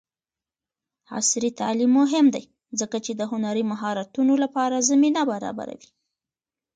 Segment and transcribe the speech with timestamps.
[1.15, 2.43] عصري تعلیم مهم دی
[2.79, 5.89] ځکه چې د هنري مهارتونو لپاره زمینه برابروي.